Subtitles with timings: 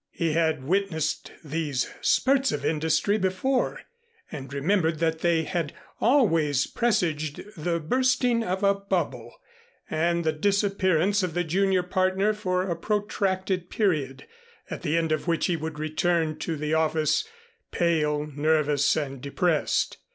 [0.09, 3.81] He had witnessed these spurts of industry before
[4.31, 9.35] and remembered that they had always presaged the bursting of a bubble
[9.91, 14.25] and the disappearance of the junior partner for a protracted period,
[14.71, 17.23] at the end of which he would return to the office,
[17.71, 19.99] pale, nervous and depressed.